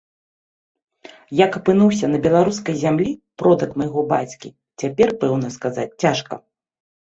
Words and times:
Як 1.45 1.51
апынуўся 1.59 2.05
на 2.13 2.17
беларускай 2.25 2.75
зямлі 2.85 3.09
продак 3.43 3.69
майго 3.83 4.01
бацькі, 4.15 4.49
цяпер 4.83 5.07
пэўна 5.23 5.55
сказаць 5.59 5.89
цяжка. 6.01 6.33